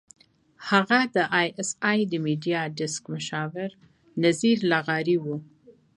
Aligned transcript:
هغه 0.69 0.99
د 1.15 1.17
اى 1.39 1.47
ايس 1.57 1.69
اى 1.89 1.99
د 2.11 2.13
میډیا 2.25 2.61
ډیسک 2.77 3.03
مشاور 3.13 3.69
نذیر 4.23 4.57
لغاري 4.71 5.17
وو. 5.23 5.35